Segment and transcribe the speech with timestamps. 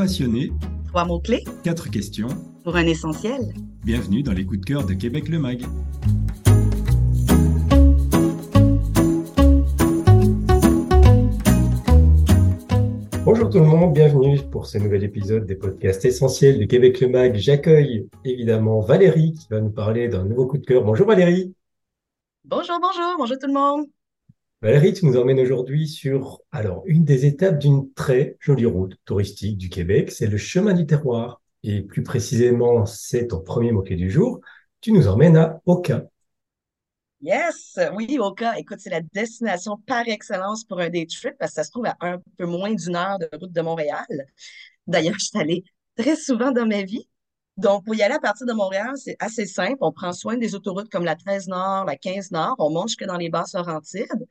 [0.00, 0.50] passionné.
[0.86, 1.44] Trois mots-clés.
[1.62, 2.28] Quatre questions.
[2.64, 3.52] Pour un essentiel.
[3.84, 5.60] Bienvenue dans les coups de cœur de Québec le Mag.
[13.26, 17.08] Bonjour tout le monde, bienvenue pour ce nouvel épisode des podcasts essentiels de Québec le
[17.10, 17.36] Mag.
[17.36, 20.82] J'accueille évidemment Valérie qui va nous parler d'un nouveau coup de cœur.
[20.82, 21.52] Bonjour Valérie.
[22.46, 23.84] Bonjour, bonjour, bonjour tout le monde.
[24.62, 29.56] Valérie, tu nous emmènes aujourd'hui sur alors une des étapes d'une très jolie route touristique
[29.56, 31.40] du Québec, c'est le chemin du terroir.
[31.62, 34.40] Et plus précisément, c'est ton premier mot-clé du jour.
[34.82, 36.04] Tu nous emmènes à Oka.
[37.22, 38.58] Yes, oui, Oka.
[38.58, 41.86] Écoute, c'est la destination par excellence pour un day trip parce que ça se trouve
[41.86, 44.06] à un peu moins d'une heure de route de Montréal.
[44.86, 45.64] D'ailleurs, je suis allée
[45.96, 47.08] très souvent dans ma vie.
[47.56, 49.78] Donc, pour y aller à partir de Montréal, c'est assez simple.
[49.80, 52.54] On prend soin des autoroutes comme la 13 Nord, la 15 Nord.
[52.58, 54.26] On monte jusque dans les basses Laurentides.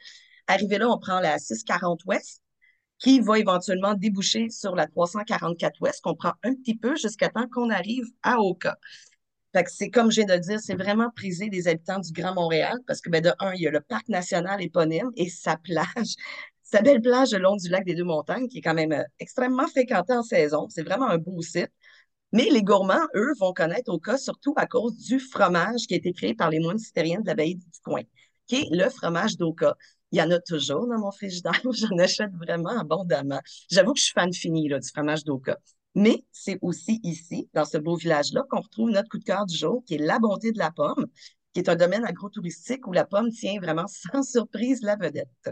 [0.47, 2.41] Arrivé là, on prend la 640 Ouest
[2.99, 7.47] qui va éventuellement déboucher sur la 344 Ouest, qu'on prend un petit peu jusqu'à temps
[7.49, 8.77] qu'on arrive à Oka.
[9.53, 12.11] Fait que c'est comme je viens de le dire, c'est vraiment prisé des habitants du
[12.11, 15.29] Grand Montréal parce que, ben, de un, il y a le parc national éponyme et
[15.29, 15.87] sa plage,
[16.63, 19.67] sa belle plage le long du lac des Deux-Montagnes qui est quand même euh, extrêmement
[19.67, 20.67] fréquentée en saison.
[20.69, 21.71] C'est vraiment un beau site.
[22.31, 26.13] Mais les gourmands, eux, vont connaître Oka surtout à cause du fromage qui a été
[26.13, 28.01] créé par les moines citériens de l'abbaye du coin,
[28.45, 29.75] qui est le fromage d'Oka.
[30.11, 31.59] Il y en a toujours dans mon frigidaire.
[31.71, 33.41] J'en achète vraiment abondamment.
[33.71, 35.57] J'avoue que je suis fan fini là, du fromage d'Oka.
[35.95, 39.57] Mais c'est aussi ici, dans ce beau village-là, qu'on retrouve notre coup de cœur du
[39.57, 41.07] jour, qui est la bonté de la pomme,
[41.53, 45.49] qui est un domaine agro-touristique où la pomme tient vraiment sans surprise la vedette.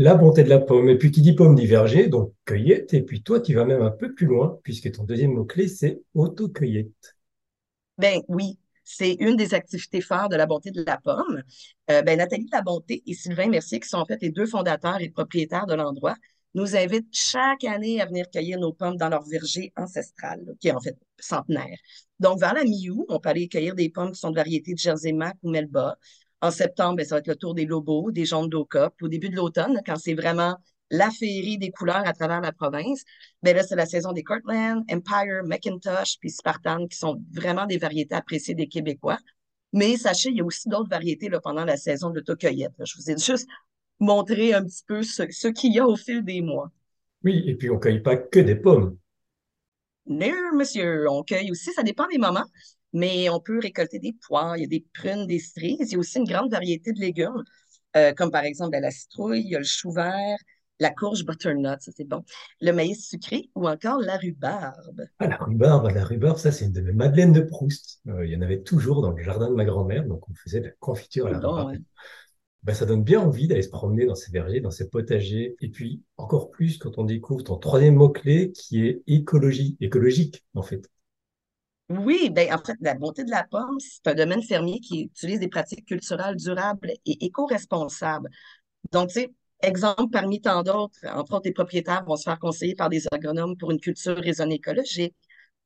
[0.00, 0.88] La bonté de la pomme.
[0.88, 2.94] Et puis qui dit pomme divergée, donc cueillette.
[2.94, 6.00] Et puis toi, tu vas même un peu plus loin, puisque ton deuxième mot-clé, c'est
[6.14, 7.16] autocueillette.
[7.98, 11.42] Ben oui, c'est une des activités phares de la bonté de la pomme.
[11.90, 15.10] Euh, ben, Nathalie Labonté et Sylvain Mercier, qui sont en fait les deux fondateurs et
[15.10, 16.14] propriétaires de l'endroit,
[16.54, 20.72] nous invitent chaque année à venir cueillir nos pommes dans leur verger ancestral, qui est
[20.72, 21.76] en fait centenaire.
[22.20, 24.78] Donc, vers la mi-août, on peut aller cueillir des pommes qui sont de variété de
[24.78, 25.98] Jersey Mac ou Melba.
[26.40, 28.92] En septembre, ben, ça va être le tour des lobos, des jaunes d'Oka.
[29.02, 30.56] Au début de l'automne, quand c'est vraiment
[30.90, 33.02] la féerie des couleurs à travers la province,
[33.42, 37.78] ben là, c'est la saison des Cortland, Empire, McIntosh, puis Spartan, qui sont vraiment des
[37.78, 39.18] variétés appréciées des Québécois.
[39.72, 42.72] Mais sachez, il y a aussi d'autres variétés là, pendant la saison de l'autocueillette.
[42.84, 43.48] Je vous ai juste
[44.00, 46.70] montré un petit peu ce, ce qu'il y a au fil des mois.
[47.24, 48.96] Oui, et puis on ne cueille pas que des pommes.
[50.06, 52.46] Non, monsieur, on cueille aussi, ça dépend des moments
[52.92, 55.96] mais on peut récolter des poires, il y a des prunes, des cerises, il y
[55.96, 57.44] a aussi une grande variété de légumes,
[57.96, 60.36] euh, comme par exemple ben, la citrouille, il y a le chou vert,
[60.80, 62.24] la courge butternut, ça c'est bon,
[62.60, 65.06] le maïs sucré ou encore la rhubarbe.
[65.18, 68.00] Ah, la rhubarbe, la rhubarbe, ça c'est une de mes madeleines de Proust.
[68.08, 70.60] Euh, il y en avait toujours dans le jardin de ma grand-mère, donc on faisait
[70.60, 71.78] de la confiture à la rhubarbe.
[72.64, 75.56] Ben, ça donne bien envie d'aller se promener dans ces vergers, dans ces potagers.
[75.60, 80.62] Et puis, encore plus quand on découvre ton troisième mot-clé qui est écologie, écologique, en
[80.62, 80.90] fait.
[81.88, 85.40] Oui, ben, en fait, la bonté de la pomme, c'est un domaine fermier qui utilise
[85.40, 88.28] des pratiques culturelles durables et éco-responsables.
[88.92, 92.74] Donc, tu sais, exemple parmi tant d'autres, entre autres, les propriétaires vont se faire conseiller
[92.74, 95.16] par des agronomes pour une culture raisonnée écologique.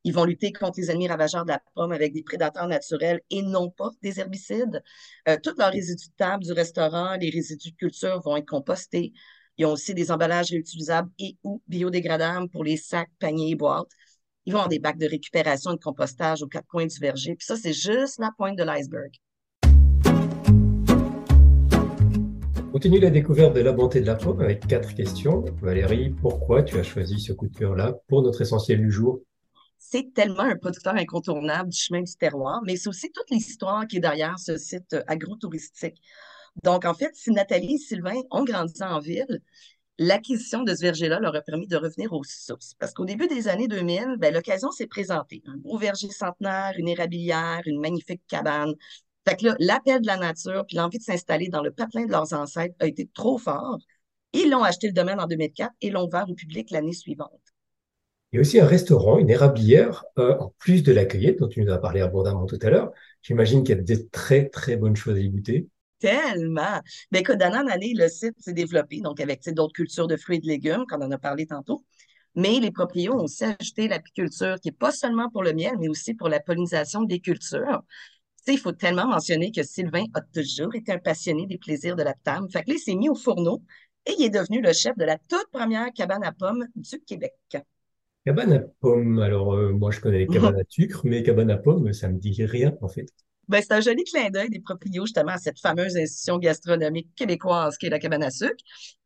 [0.05, 3.43] Ils vont lutter contre les ennemis ravageurs de la pomme avec des prédateurs naturels et
[3.43, 4.83] non pas des herbicides.
[5.28, 9.12] Euh, tous leurs résidus de table du restaurant, les résidus de culture vont être compostés.
[9.59, 13.91] Ils ont aussi des emballages réutilisables et ou biodégradables pour les sacs, paniers et boîtes.
[14.44, 17.36] Ils vont avoir des bacs de récupération et de compostage aux quatre coins du verger.
[17.36, 19.12] Puis ça, c'est juste la pointe de l'iceberg.
[22.72, 25.44] Continue la découverte de la bonté de la pomme avec quatre questions.
[25.60, 29.20] Valérie, pourquoi tu as choisi ce coup de cœur-là pour notre essentiel du jour?
[29.78, 33.98] C'est tellement un producteur incontournable du chemin du terroir, mais c'est aussi toute l'histoire qui
[33.98, 36.00] est derrière ce site agro-touristique.
[36.64, 39.41] Donc, en fait, si Nathalie et Sylvain ont grandi en ville,
[40.02, 42.74] l'acquisition de ce verger-là leur a permis de revenir aux sources.
[42.78, 45.42] Parce qu'au début des années 2000, ben, l'occasion s'est présentée.
[45.46, 48.74] Un beau verger centenaire, une érablière, une magnifique cabane.
[49.26, 52.10] Fait que là, l'appel de la nature puis l'envie de s'installer dans le patelin de
[52.10, 53.78] leurs ancêtres a été trop fort.
[54.32, 57.30] Ils l'ont acheté le domaine en 2004 et l'ont ouvert au public l'année suivante.
[58.32, 61.48] Il y a aussi un restaurant, une érablière, euh, en plus de la cueillette dont
[61.48, 62.91] tu nous as parlé abondamment tout à l'heure.
[63.21, 65.68] J'imagine qu'il y a des très, très bonnes choses à y goûter.
[66.03, 66.81] Tellement.
[67.13, 70.39] Mais écoute, d'année en année, le site s'est développé, donc avec d'autres cultures de fruits
[70.39, 71.84] et de légumes, qu'on en a parlé tantôt.
[72.34, 75.89] Mais les propriétaires ont aussi ajouté l'apiculture, qui n'est pas seulement pour le miel, mais
[75.89, 77.84] aussi pour la pollinisation des cultures.
[78.49, 82.15] Il faut tellement mentionner que Sylvain a toujours été un passionné des plaisirs de la
[82.15, 82.49] table.
[82.51, 83.63] Fait que là, il s'est mis au fourneau
[84.04, 87.34] et il est devenu le chef de la toute première cabane à pommes du Québec.
[88.27, 91.59] Cabane à pommes, alors euh, moi je connais les cabanes à sucre, mais cabane à
[91.59, 93.07] pommes, ça me dit rien en fait.
[93.53, 97.77] Ben, c'est un joli clin d'œil des proprios, justement, à cette fameuse institution gastronomique québécoise
[97.77, 98.57] qui est la cabane à sucre.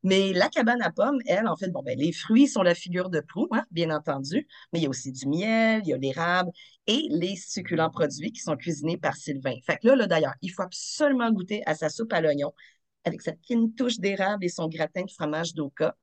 [0.04, 3.10] Mais la cabane à pommes, elle, en fait, bon, ben, les fruits sont la figure
[3.10, 5.96] de proue, hein, bien entendu, mais il y a aussi du miel, il y a
[5.96, 6.50] l'érable
[6.86, 9.56] et les succulents produits qui sont cuisinés par Sylvain.
[9.66, 12.52] Fait que là, d'ailleurs, il faut absolument goûter à sa soupe à l'oignon
[13.02, 15.96] avec sa fine touche d'érable et son gratin de fromage d'oka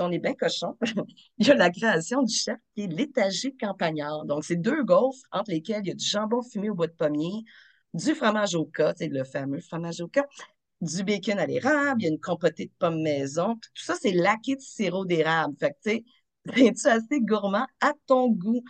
[0.00, 0.76] on est bien cochon,
[1.38, 4.24] il y a la création du chef qui est l'étagé campagnard.
[4.24, 6.92] Donc, c'est deux gaufres entre lesquelles il y a du jambon fumé au bois de
[6.92, 7.44] pommier,
[7.94, 10.26] du fromage au cas, c'est le fameux fromage au cas,
[10.80, 13.54] du bacon à l'érable, il y a une compotée de pommes maison.
[13.54, 15.54] Tout ça, c'est laqué de sirop d'érable.
[15.58, 18.62] Fait que, tu sais, assez gourmand à ton goût.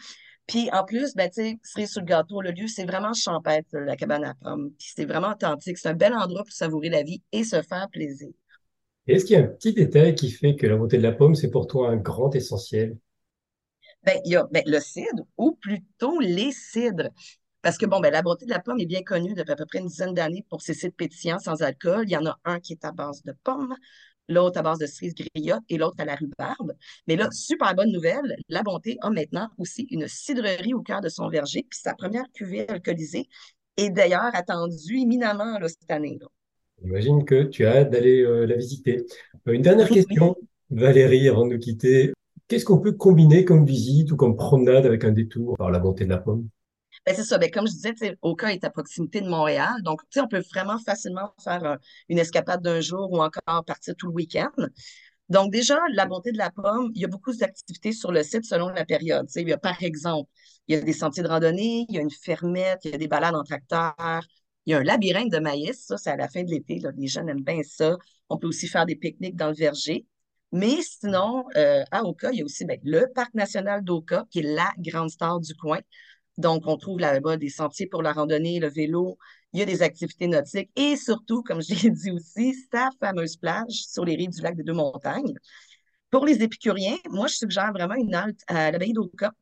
[0.46, 3.76] Puis en plus, ben, tu sais, cerise sur le gâteau, le lieu, c'est vraiment champêtre,
[3.78, 4.70] la cabane à pommes.
[4.78, 5.78] Puis c'est vraiment authentique.
[5.78, 8.28] C'est un bel endroit pour savourer la vie et se faire plaisir.
[9.06, 11.34] Est-ce qu'il y a un petit détail qui fait que la beauté de la pomme,
[11.34, 12.96] c'est pour toi un grand essentiel?
[14.02, 17.08] Ben, il y a ben, le cidre, ou plutôt les cidres.
[17.64, 19.64] Parce que, bon, ben, la beauté de la pomme est bien connue depuis à peu
[19.64, 22.04] près une dizaine d'années pour ses cidres pétillants sans alcool.
[22.04, 23.74] Il y en a un qui est à base de pommes,
[24.28, 26.74] l'autre à base de cerises griottes et l'autre à la rhubarbe.
[27.08, 31.08] Mais là, super bonne nouvelle, la bonté a maintenant aussi une cidrerie au cœur de
[31.08, 33.30] son verger, puis sa première cuvée alcoolisée
[33.78, 36.18] est d'ailleurs attendue éminemment cette année.
[36.20, 36.26] Là.
[36.82, 39.06] J'imagine que tu as hâte d'aller euh, la visiter.
[39.48, 40.36] Euh, une dernière question,
[40.68, 42.12] Valérie, avant de nous quitter.
[42.46, 46.04] Qu'est-ce qu'on peut combiner comme visite ou comme promenade avec un détour par la montée
[46.04, 46.46] de la pomme?
[47.06, 47.38] Ben, c'est ça.
[47.38, 49.82] Ben, comme je disais, Oka est à proximité de Montréal.
[49.82, 51.78] Donc, on peut vraiment facilement faire
[52.08, 54.50] une escapade d'un jour ou encore partir tout le week-end.
[55.28, 58.44] Donc, déjà, la montée de la pomme, il y a beaucoup d'activités sur le site
[58.44, 59.26] selon la période.
[59.36, 60.30] il y a, par exemple,
[60.68, 62.98] il y a des sentiers de randonnée, il y a une fermette, il y a
[62.98, 64.22] des balades en tracteur,
[64.66, 66.80] il y a un labyrinthe de maïs, ça, c'est à la fin de l'été.
[66.96, 67.96] Les jeunes aiment bien ça.
[68.28, 70.06] On peut aussi faire des pique-niques dans le verger.
[70.52, 74.38] Mais sinon, euh, à Oka, il y a aussi ben, le Parc national d'Oka, qui
[74.40, 75.80] est la grande star du coin.
[76.36, 79.18] Donc, on trouve là-bas des sentiers pour la randonnée, le vélo,
[79.52, 83.36] il y a des activités nautiques et surtout, comme je l'ai dit aussi, sa fameuse
[83.36, 85.34] plage sur les rives du lac des Deux-Montagnes.
[86.10, 89.32] Pour les épicuriens, moi, je suggère vraiment une halte à l'abbaye d'Oka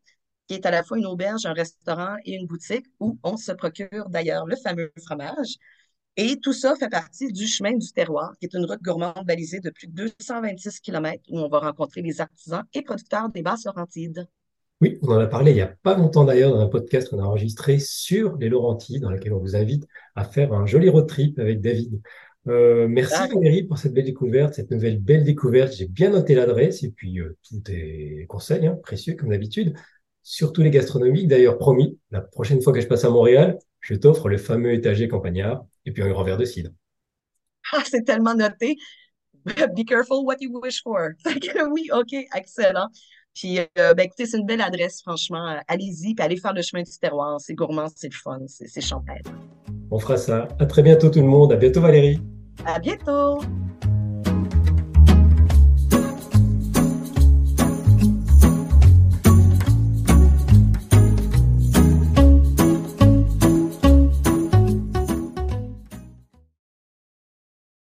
[0.49, 3.53] qui est à la fois une auberge, un restaurant et une boutique où on se
[3.53, 5.57] procure d'ailleurs le fameux fromage.
[6.17, 9.61] Et tout ça fait partie du chemin du terroir, qui est une route gourmande balisée
[9.61, 13.65] de plus de 226 km où on va rencontrer les artisans et producteurs des basses
[13.65, 14.29] Laurentides.
[14.83, 17.21] Oui, on en a parlé il n'y a pas longtemps d'ailleurs dans un podcast qu'on
[17.21, 19.87] a enregistré sur les Laurentides, dans lequel on vous invite
[20.17, 22.01] à faire un joli road trip avec David.
[22.49, 25.73] Euh, merci Valérie pour cette belle découverte, cette nouvelle belle découverte.
[25.73, 29.73] J'ai bien noté l'adresse et puis euh, tous tes conseils hein, précieux comme d'habitude
[30.25, 31.29] surtout les gastronomiques.
[31.29, 35.07] D'ailleurs, promis, la prochaine fois que je passe à Montréal, je t'offre le fameux étagé
[35.07, 36.71] campagnard et puis un grand verre de cidre.
[37.73, 38.77] Ah, c'est tellement noté.
[39.45, 41.11] Be careful what you wish for.
[41.71, 42.89] oui, OK, excellent.
[43.35, 45.57] Puis, euh, ben, écoutez, c'est une belle adresse, franchement.
[45.69, 47.41] Allez-y, puis allez faire le chemin du terroir.
[47.41, 49.31] C'est gourmand, c'est le fun, c'est champêtre.
[49.91, 50.49] On fera ça.
[50.59, 51.53] À très bientôt, tout le monde.
[51.53, 52.21] À bientôt, Valérie.
[52.65, 53.41] À bientôt.